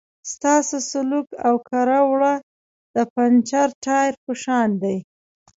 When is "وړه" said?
2.09-2.33